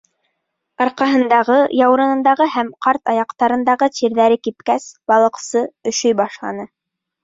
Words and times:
Арҡаһындағы, 0.85 1.57
яурынындағы 1.81 2.49
һәм 2.55 2.73
ҡарт 2.87 3.13
аяҡтарындағы 3.15 3.93
тирҙәре 4.01 4.43
кипкәс, 4.51 4.93
балыҡсы 5.15 5.67
өшөй 5.95 6.23
башланы. 6.27 6.73